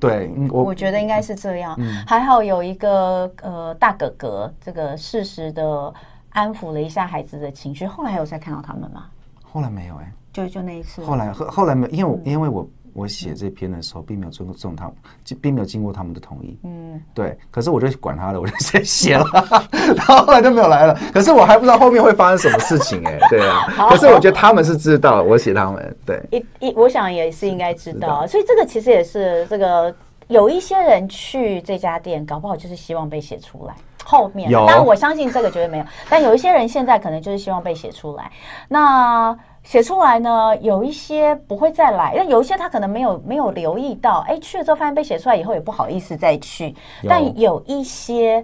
[0.00, 1.74] 对，我我觉得应该是这样。
[1.78, 5.92] 嗯、还好有一个呃大哥哥，这个适时的
[6.30, 7.86] 安抚了一下孩子的情绪。
[7.86, 9.06] 后来有再看到他们吗？
[9.42, 11.04] 后来没有哎、欸，就就那一次。
[11.04, 12.68] 后来后后来没有，因为我、嗯、因为我。
[12.96, 14.94] 我写这篇的时候，并没有尊重他们，
[15.42, 16.58] 并没有经过他们的同意。
[16.64, 17.38] 嗯，对。
[17.50, 19.26] 可是我就管他了，我就先写了，
[19.94, 20.98] 然后后来就没有来了。
[21.12, 23.66] 可是我还不知道后面会发生什么事情哎、欸，对啊。
[23.90, 26.22] 可是我觉得他们是知道我写他们，对。
[26.30, 28.26] 一一，我想也是应该知道。
[28.26, 29.94] 所以这个其实也是这个
[30.28, 33.74] 有一些人去这家店，搞不好就是希望被写出来。
[34.04, 35.84] 后面，当然我相信这个绝对没有。
[36.08, 38.32] 但有一些人现在可能就是希望被写出来。
[38.68, 39.36] 那。
[39.66, 46.68] 写出来呢，有一些不会再来，因为有一些他可能没有没有留意到，哎，去了之后发现被写出来以后也不好意思再去，
[47.02, 48.42] 有但有一些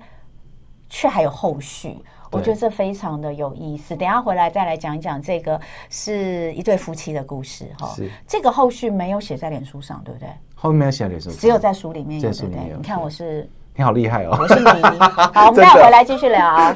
[0.91, 1.97] 却还有后续，
[2.33, 3.95] 我觉得这非常的有意思。
[3.95, 5.59] 等一下回来再来讲一讲这个
[5.89, 7.95] 是一对夫妻的故事哈。
[8.27, 10.29] 这个后续没有写在脸书上，对不对？
[10.57, 12.75] 后面没有写在脸书上，只有在书里面有，对不对？
[12.77, 14.67] 你看我是，你好厉害哦，我是你。
[14.67, 16.75] 好，我们 再回来继续聊。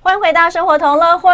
[0.00, 1.30] 欢迎回到生活同乐会。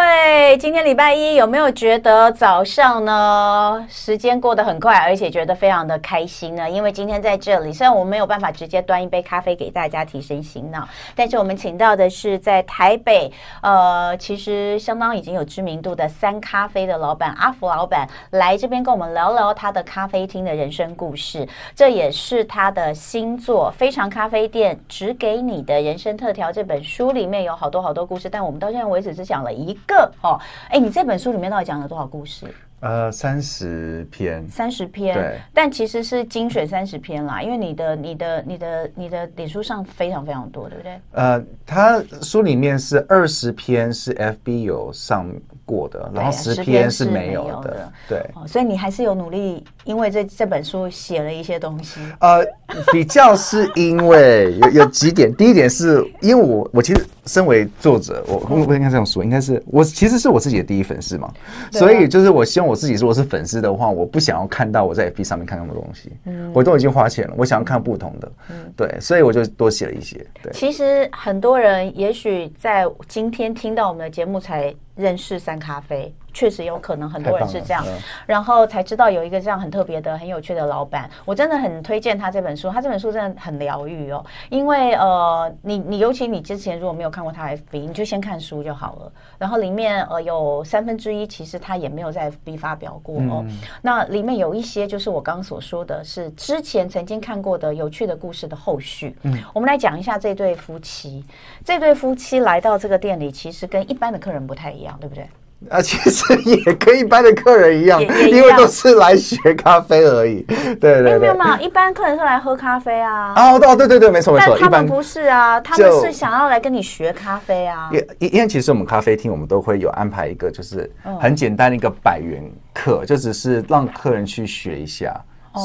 [0.59, 6.69] 今天礼拜一，有没有觉得早上呢时间过得很快，而且觉得非常的开心呢？
[6.69, 21.47] 因为今天在这里，虽然我没有办法直接端一杯咖啡给大家提神醒脑，但是我们请到的是在台北，呃，其实相当已经有知名度的三咖啡的老板阿福老板来这边跟我们聊聊他的咖啡厅的人生故事。
[21.75, 28.59] 这也是他的新作《非常咖啡店只给你的人生特调》这本书里面有好多好多故事，但我们。
[28.59, 30.39] 到现在为止只讲了一个哦，
[30.69, 32.45] 哎，你这本书里面到底讲了多少故事？
[32.81, 40.99] 呃，三十篇，三十篇，对，但其实是精选三十篇啦，因为你的、你的、你的、你的脸书上非常非常多，对不对？
[41.13, 45.25] 呃，他书里面是二十篇是 FB 有上
[45.65, 52.01] 过的，然后十篇是没有的，对，所以你还是有努力，因为这这本书写了一些东西。
[52.19, 52.45] 呃，
[52.91, 61.31] 比较是因为有有几点，第一点是因为我我其实身为作者，我不应该这样说，应该是我其实是我自己的第一粉丝嘛，
[61.71, 70.17] 所以就是我希望我自己如果是粉丝的话，我不想要看到我在 FB 上面看那么多东西，嗯，我都已经花钱了，我想要看不同的，嗯，对，所以我就多写了一些。
[70.43, 74.73] 对，其实很多人也许在今天听到我们的节目才。
[74.97, 77.81] 认识三咖啡，确实有可能很多人是这样，
[78.25, 81.09] 然后才知道有一个这样很特别的、很有趣的老板。
[81.23, 84.23] 我真的很推荐他这本书，他这本书真的很疗愈哦。
[84.49, 89.11] 因为呃，你你尤其你之前如果没有看过他 FB，你就先看书就好了。
[89.37, 93.45] 然后里面呃有三分之一其实他也没有在 FB 发表过哦。
[93.47, 99.15] 嗯、那里面有一些就是我刚刚所说的是之前曾经看过的有趣的故事的后续。
[99.21, 101.23] 嗯，我们来讲一下这对夫妻。
[101.63, 104.99] 这对夫妻来到这个店里，其实跟一般的客人不太一样。
[105.05, 105.29] 对不对？
[105.69, 110.41] 啊，其实也跟一般的客人一样，因为都是来学咖啡而已。
[110.43, 111.59] 对对对，没有嘛？
[111.59, 113.33] 一般客人是来喝咖啡啊。
[113.35, 114.57] 哦，对对对对，没错没错。
[114.57, 117.89] 他们不是啊，他们是想要来跟你学咖啡啊。
[118.19, 125.13] 因因为其实我们咖啡厅，我们都会有安排一个，就是很简单的一个百元课，就只是让客人去学一下。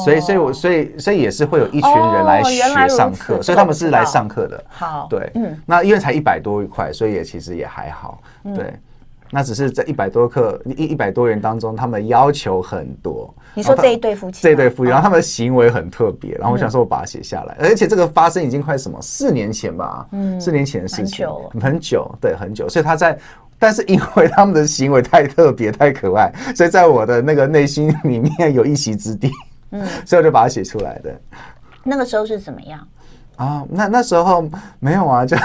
[0.05, 4.63] 所以，所以，我所以，所以也是会有一群人来学上课，所以他们是来上课的。
[4.69, 8.21] 好，对，嗯，那因为才一百多块，所以也其实也还好，
[8.55, 8.73] 对。
[9.31, 13.33] 那只是在一百多克一一百多人当中，他们要求很多。
[13.53, 17.55] 你说这一对夫妻，这一对夫妻，然后他们的行为很特别，然后我想说，我把它写下来。
[17.59, 22.67] 而且这个发生已经快什么四年前吧，嗯，四年前的事情，很久，很久，对，很久。
[22.67, 23.17] 所以他在，
[23.57, 29.31] 但是因为他们的行为太特别、太可爱， 所以在我的那个内心里面有一席之地。
[29.71, 31.21] 嗯， 所以我就把它写出来的。
[31.83, 32.85] 那个时候是怎么样？
[33.37, 34.45] 啊，那那时候
[34.79, 35.37] 没有啊，就。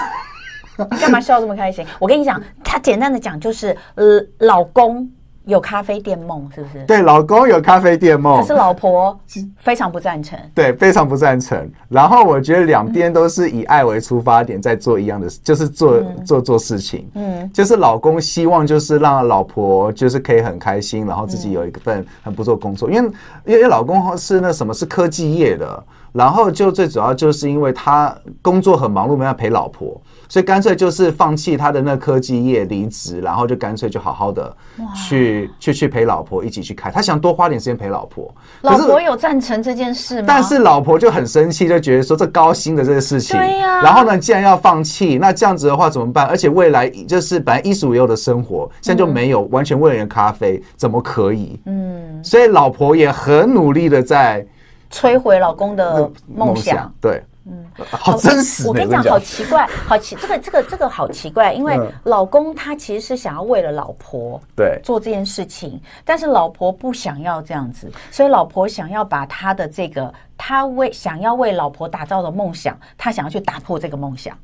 [0.79, 1.85] 你 干嘛笑这么开心？
[1.99, 5.09] 我跟你讲，他简单的讲就是，呃，老公
[5.45, 6.85] 有咖啡店梦，是不是？
[6.87, 9.17] 对，老公有咖啡店梦，可是老婆
[9.59, 10.37] 非常不赞成。
[10.53, 11.71] 对，非常不赞成。
[11.89, 17.09] 然后我觉得两边都是以爱为出发点，在做一样的，就是做做做事情。
[17.15, 23.11] 嗯，就是老公希望就是让老婆就是可以很开心，然后自己有一份很不错工作，因为
[23.47, 28.13] 因为老公是那什么是科技业的，然后就最主要就是因为他
[28.43, 30.01] 工作很忙碌，没办法陪老婆。
[30.29, 34.57] 所以干脆就是放弃他的那科技业，离职，然后就干脆就好好的
[34.95, 36.91] 去去去陪老婆一起去开。
[36.91, 38.35] 他想多花点时间陪老婆。
[38.63, 40.25] 老婆有赞成这件事吗？
[40.27, 43.83] 但是老婆就很生气，就觉得说这高薪的这个事情，对呀。
[43.83, 46.27] 然后呢，既然要放弃，那这样子的话怎么办？
[46.27, 51.61] 而且未来就是本来衣食无忧的生活，现在就没有，完全为了咖啡，怎么可以？
[51.67, 52.21] 嗯。
[52.23, 54.45] 所以老婆也很努力的在
[54.91, 56.93] 摧毁老公的梦想。
[57.01, 57.23] 对。
[57.49, 58.67] 嗯，好真实。
[58.67, 74.37] 我跟你讲，好奇怪，好奇，这个这个这个好奇怪，因为老公他其实是想要为了老婆对做这件事情，但是老婆不想要这样子，所以老婆想要把他的这个他为想要为老婆打造的梦想，他想要去打破这个梦想。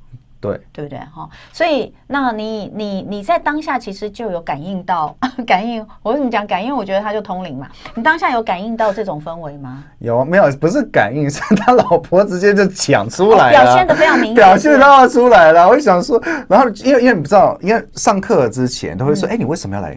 [0.43, 0.99] 对，对不对？
[1.15, 5.87] 哈，所以那你你你在当下其实就有感应到 感应。
[6.03, 6.75] 我为什么讲感应？
[6.75, 7.69] 我觉得他就通灵嘛。
[7.95, 9.85] 你当下有感应到这种氛围吗？
[10.01, 10.51] 有没有？
[10.57, 15.69] 不是感应，是他老婆直接就讲出来了，哦，表现的非常明显，表现到出来了。
[15.69, 19.97] 我就想说，然后因为因为你不知道，因为上课之前都会说，哎、嗯，你为什么要来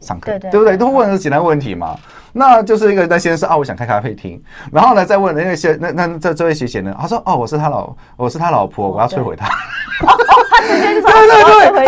[0.00, 0.32] 上课？
[0.32, 0.76] 对对，对不对？
[0.76, 1.96] 都问的简单问题嘛。
[2.38, 4.38] 那就是一个那先生说啊，我想开咖啡厅，
[4.70, 9.46] 然后呢，再问那个先那那这这位学姐呢，他说哦，我是他老我是他老婆，我要摧毁他。
[9.46, 11.86] 哦哦、他 直接就说对对 对，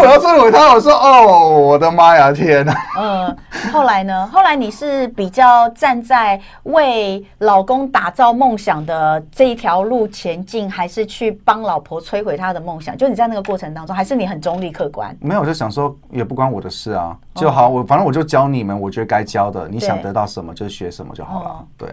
[0.00, 0.72] 我要摧毁他。
[0.74, 2.74] 我说哦，我的妈呀，天哪！
[2.98, 3.36] 嗯，
[3.72, 4.26] 后来呢？
[4.28, 12.96] 后来你是比较站在为老公打造梦想的这一条路前进，还是去帮老婆摧毁他的梦想？
[12.96, 15.14] 就你在那个过程当中，还是你很中立客观？
[15.20, 21.64] 没有，我就想说也不关我的事啊，就好，我反正我就教你们，我觉得该教的，你想得到什么就学什么就好了。
[21.76, 21.88] 对。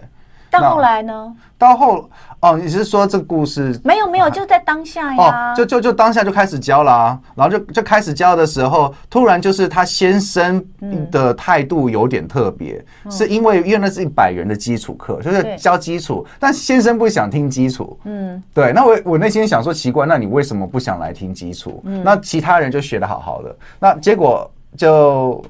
[0.50, 1.34] 到后来呢？
[1.58, 3.80] 到后哦，你是说这故事？
[3.84, 5.54] 没有没有，就在当下呀。
[5.54, 10.64] 哦，就就就当下就开始教了啊，然后就就开始教的时候，突然就是他先生
[11.12, 18.00] 的态度有点特别，嗯、是因为因为那是一百人的基础课，就是教基础，但先生不想听基础。
[18.04, 18.72] 嗯，对。
[18.72, 21.82] 那我我内心想说奇怪，那你为什么不想来听基础？
[21.86, 25.44] 嗯，那其他人就学的好好的，那结果就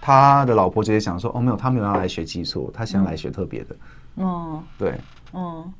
[0.00, 3.66] 他的老婆直接想说，哦，没有，他没有要来学基础，他想来学特别的。
[3.70, 3.76] 嗯，
[4.76, 5.74] 对，嗯。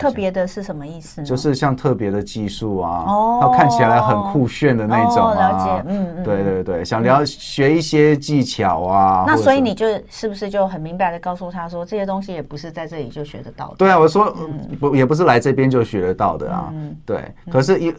[0.00, 1.26] 特别的是什么意思呢？
[1.26, 5.50] 就是像特别的技术啊，哦，看起来很酷炫的那种啊。
[5.50, 9.24] 了解，嗯嗯，对对对，想了学一些技巧啊。
[9.26, 13.74] 那所以你就是不是就很明白的告诉他说，这些东西也不是在这里就学得到的。
[13.76, 14.34] 对啊，我说
[14.80, 16.70] 不也不是来这边就学得到的啊。
[16.72, 17.94] 嗯对，可是一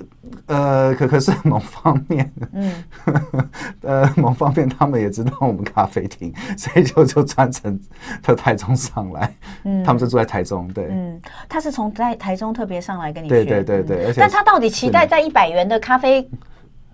[0.48, 2.84] 呃，可可是某方面，嗯，
[3.84, 7.80] 呃，某方面他们也知道我们咖啡厅， 所以就就专程
[8.24, 9.32] 到台中上来。
[9.66, 11.91] 嗯，他们是住在台中，对，嗯，他是从。
[11.92, 16.28] 在台中特别上来跟你学，对对对对，但他到底期待在一百元的咖啡？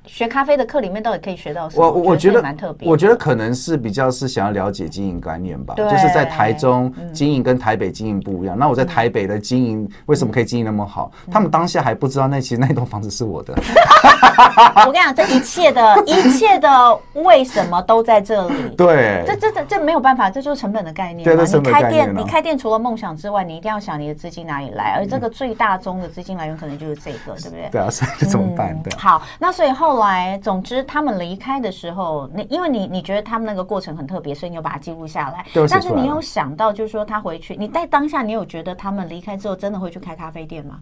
[0.08, 1.86] 学咖啡的课里面到底可以学到什么？
[1.90, 2.88] 我我觉得蛮特别。
[2.88, 5.76] 我觉得可能是比较是想要了解经营观念吧。
[5.76, 8.58] 就是在台中经营跟台北经营不一样。
[8.58, 11.12] 那我在台北的经营为什么可以经营那么好？
[11.30, 13.54] 他们当下还不知道那其实那栋房子是我的。
[14.86, 18.70] 我跟你讲，这一切的一切的为什么都在这里？
[18.78, 21.44] 对，这这这这没有办法，这就是成本的概念嘛。
[21.44, 27.70] 你开店，你开店除了梦想之外，你一定要想你的资金哪里来，而这个最大宗的资金来源可能就是这个，对不对？
[27.72, 28.78] 对啊，所以怎么办？
[28.84, 28.96] 对。
[28.98, 29.97] 好，那所以后。
[29.98, 35.44] 后来，总之，他们离开的时候，你因为你你觉得他们那个过程很特别，所以你有把它记录下来。
[35.68, 40.80] 但是你有想到，就是说他回去，你在当下，你有觉得他们离开之后，真的会去开咖啡店吗？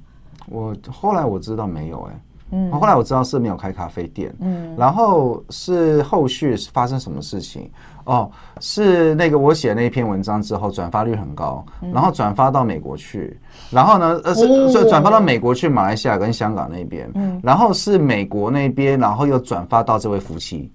[0.48, 2.20] 我后来我知道没有、欸，哎，
[2.52, 7.72] 嗯，后来我知道是没有开咖啡店，嗯，然后是后续是发生什么事情？
[8.06, 11.64] 哦，是那个我写那篇文章之后转发率很高，
[11.94, 13.38] 然后转发到美国去。
[13.70, 20.72] 然后呢，呃，是是转发到美国去，马来西亚跟香港那边，嗯，然后是美国那边，然后又转发到这位夫妻。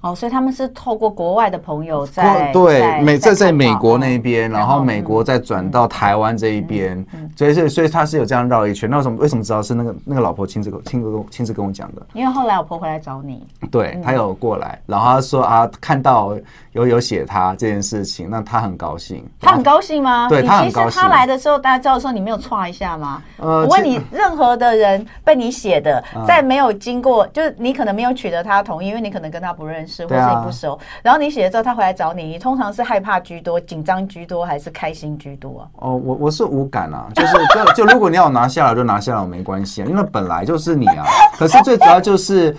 [0.00, 7.04] 哦，所以他们是透过国外的朋友在对美在在美国那边，然后美国再转到台湾这一边，
[7.36, 8.88] 所以所以所以他是有这样绕一圈。
[8.88, 12.02] 那为什么为什么知道是那个那个老婆亲自亲自跟亲自跟我讲的？
[12.14, 16.36] 因为后来老婆回来找你，对他有过来，然后他说啊，看到
[16.72, 19.24] 有有写他这件事情，那他很高兴。
[19.40, 20.28] 他很高兴吗？
[20.28, 20.90] 对他很高兴。
[20.90, 23.20] 其实他来的时候，大家知道说你没有剉一下吗？
[23.38, 30.78] 呃，我问你，任何的人被你写的，在没有经过，就是你可能没有取得他的同意，因为你可能跟他不认识，或者你不熟。
[31.02, 35.68] 然后你写了之后，他回来找你，你通常是害怕居多、紧张居多，还是开心居多啊？
[35.76, 41.04] 哦，我我是无感啊，就是就就如果你要拿下来就拿下来，我没关系啊，因为本来就是你啊。
[41.38, 42.54] 可是最主要就是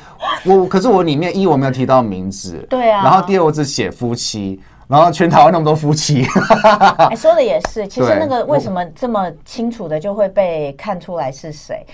[0.46, 3.04] 我，可是我里面一我没有提到名字，对啊。
[3.04, 6.26] 然后第二我只写夫妻，然后全台湾那么多夫妻，
[7.10, 7.88] 哎，说的也是。
[7.88, 11.86] 其实那个为什么这么清楚的就会被看出来是谁？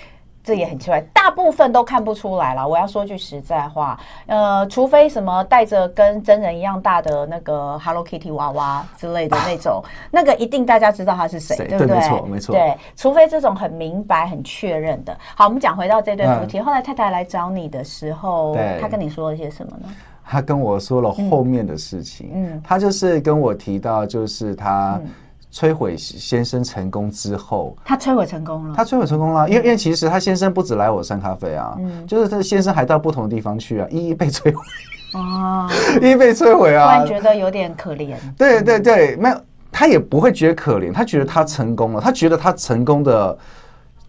[0.45, 2.65] 这也很奇怪，大部分都看不出来了。
[2.65, 11.95] 我要说句实在话，呃，除非什么带着跟真人一样大的那个 Hello Kitty 娃娃之类的那种，啊、那个一定大家知道他是谁，对不对？
[11.95, 12.53] 没错，没错。
[12.53, 15.17] 对，除非这种很明白、很确认的。
[15.35, 19.87] 好，我们讲回到这对夫妻，嗯、后来太太来找你的时候，对他跟你说了些什么呢？
[20.23, 22.29] 他跟我说了后面的事情。
[22.33, 24.99] 嗯，他就是跟我提到，就是他。
[25.03, 25.09] 嗯
[25.55, 28.73] 摧毁先生成功之后，他摧毁成功了。
[28.75, 34.61] 他摧毁成功了，因为因为其实他先生不止来我山咖啡啊，嗯，就是他先生还到不同的地方去啊，一一被摧毁。
[35.13, 35.69] 哦，
[36.03, 38.15] 一一被摧毁啊，突然觉得有点可怜。
[38.37, 39.41] 对对对，没有
[39.71, 43.37] 他也不会觉得可怜，他觉得他成功了，他觉得他成功的，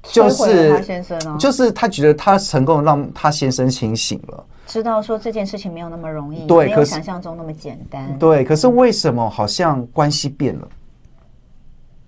[0.02, 10.68] 就是他先生啊，就是他觉得他成功让他先生清醒了，知道说这件事情没有那么容易，对，没有想象中那么简单，对，可是为什么好像关系变了？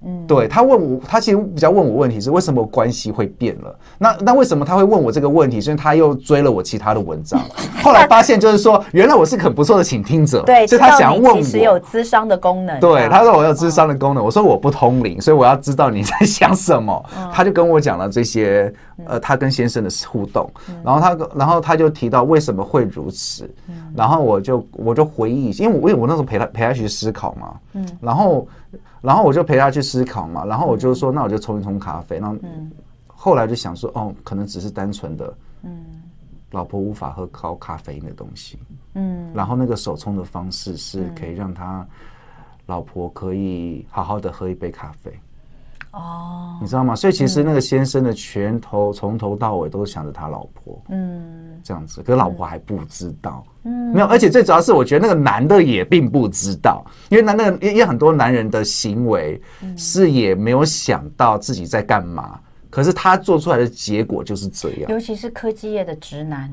[0.04, 3.74] 嗯，对，他问我，他其实比较问我问题是为什么关系会变了？
[3.98, 5.60] 那那为什么他会问我这个问题？
[5.60, 7.40] 所以他又追了我其他的文章，
[7.82, 12.78] 后来发现就是说，原来我是很不错的倾听者，对，所以他想要问我，其实有智商的功能。
[12.78, 17.04] 对，他说我有智商的功能，我说我不通灵，所以我要知道你在想什么。
[17.32, 18.72] 他就跟我讲了这些，
[19.06, 20.50] 呃，他跟先生的互动，
[20.84, 23.48] 然后他然后他就提到为什么会如此，
[23.94, 28.46] 然后我就我就回忆，因为我因为我那时候陪他陪他去思考嘛，嗯，然后。
[29.00, 32.18] 然后我就陪他去思考嘛，然后我就说，那我就冲一冲咖啡。
[32.18, 32.36] 然后
[33.06, 35.84] 后来就想说，哦，可能只是单纯的，嗯，
[36.50, 38.58] 老婆无法喝高咖啡因的东西，
[38.94, 41.86] 嗯，然后那个手冲的方式是可以让他
[42.66, 45.16] 老婆可以好好的喝一杯咖啡。
[45.92, 46.94] 哦，你知道吗？
[46.94, 59.40] 所以其实那个先生的拳头从头到尾都想着他老婆，嗯，这样子，可是老婆还不知道，嗯，没有，而且最主要是我觉得那个男的也并不知道，因为男的，因为很多男人的行为
[59.76, 66.52] 是也没有想到自己在干嘛，可是他做出来的结果就是这样，尤其是科技业的直男，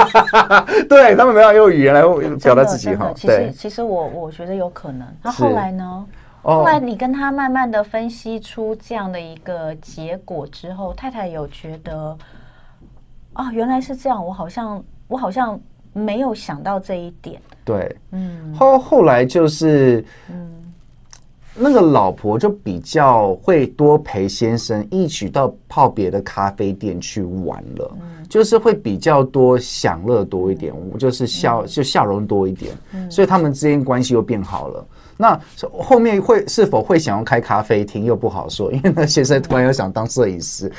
[0.88, 2.02] 对他们没有用语言来
[2.42, 6.06] 表达自己哈，其实其实我我觉得有可能，那后来呢？
[6.54, 12.16] 后来你跟他慢慢的分析出这样的一个结果之后，太太有觉得
[13.32, 15.58] 啊，原来是这样，我好像我好像
[15.92, 17.40] 没有想到这一点。
[17.64, 20.72] 对，嗯，后后来就是，嗯，
[21.54, 34.86] 那个老婆就比较会多陪先生一起到泡别的咖啡店去玩了，嗯，就是会比较多享乐多一点，我，就是笑就笑容多一点，嗯，所以他们之间关系又变好了。
[35.18, 35.40] 那
[35.72, 40.70] 后面会是否会想要开咖啡厅又不好说，因为那先生突然又想当摄影师。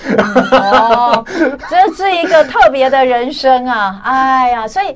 [0.51, 1.25] 哦，
[1.69, 3.99] 这是一个特别的人生啊！
[4.05, 4.95] 哎呀，所以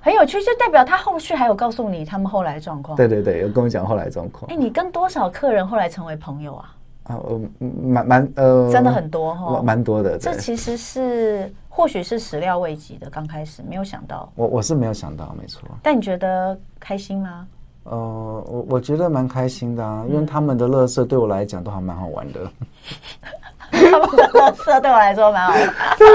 [0.00, 2.96] 很有趣，就代表他后续还有告诉你他们后来状况。
[2.96, 4.50] 对对对，有跟我讲后来状况。
[4.50, 6.74] 哎，你跟多少客人后来成为朋友啊？
[7.04, 7.40] 啊，呃，
[7.82, 10.16] 蛮蛮呃，真的很多哈，蛮多的。
[10.16, 14.28] 这其实是或许是始料未及的，刚开始没有想到。
[14.34, 15.62] 我我是没有想到，没错。
[15.80, 17.46] 但你觉得开心吗？
[17.84, 22.50] 呃，我我觉得蛮开心的啊，因为他们的乐色对我来讲都还蛮好玩的。
[23.90, 25.68] 他们的垃圾对我来说蛮好玩，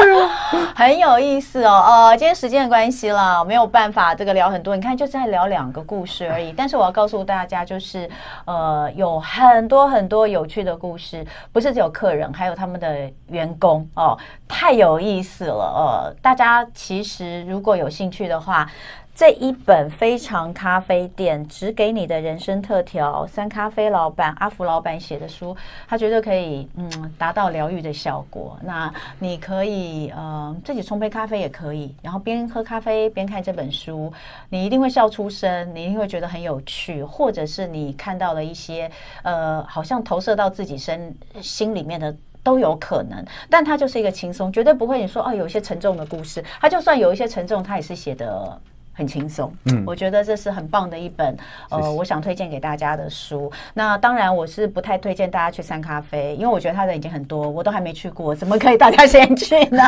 [0.75, 1.83] 很有意思哦。
[1.85, 4.75] 呃，今天时间的关系了，没有办法这个聊很多。
[4.75, 6.51] 你看，就在聊两个故事而已。
[6.51, 8.09] 但是我要告诉大家，就是
[8.45, 15.63] 呃，有很多很多有趣的故事，不是只有客人，还有他们的员工哦，太有意思了。
[15.75, 18.67] 呃，大家其实如果有兴趣的话。
[19.15, 25.55] 这一本非常咖啡店只给你的人生特调，三咖啡老板阿福老板写的书，
[25.87, 28.57] 他觉得可以嗯达到疗愈的效果。
[28.63, 34.11] 那你可以呃自己冲杯咖啡也可以，然后边喝咖啡边看这本书，
[34.49, 38.89] 你一定会笑出声，你一定会觉得很有趣，或者是你看到了一些
[39.21, 43.23] 呃好像投射到自己身心里面的都有可能。
[43.47, 48.59] 但它就是一个轻松，绝对不会你说哦有一些沉重的故事，它就算有一些沉重，它也是写的。
[48.93, 51.35] 很轻松，嗯，我觉得这是很棒的一本，
[51.69, 51.89] 呃，谢谢。
[51.95, 53.51] 我想推荐给大家的书。
[53.73, 59.83] 那当然，我是不太推荐大家去三咖啡，因为我觉得他的已经很多，我都还没去过， 怎么可以大家先去呢？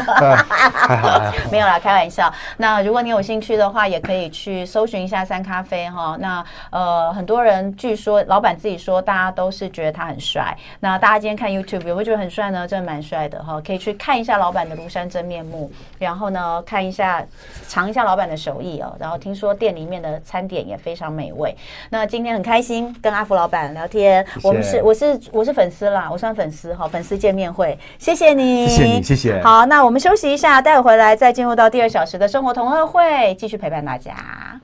[1.51, 2.33] 没有啦，开玩笑。
[2.57, 6.17] 那如果你有兴趣的话，也可以去搜寻一下三咖啡哈。
[6.19, 10.57] 那呃，很多人据说老板自己说，大家都是觉得他很帅。
[10.79, 12.67] 那大家今天看 YouTube 有没有觉得很帅呢？
[12.67, 17.23] 真的蛮帅的哈，可以去看一下老板的庐山真面目，然后呢，看一下
[17.67, 18.93] 尝一下老板的手艺哦。
[18.99, 21.55] 然后听说店里面的餐点也非常美味。
[21.89, 24.47] 那今天很开心跟阿福老板聊天，谢谢。
[24.47, 29.41] 我们是我是我是粉丝啦，我算粉丝哈，粉丝见面会，谢谢你，谢谢你，谢谢。
[29.41, 34.59] 好，那我们休息一下，待会回来再进入到第二小时的生活同乐会，继续陪伴大家。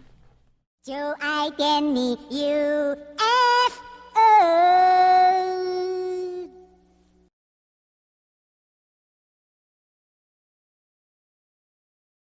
[0.83, 2.95] 就爱点你 UFO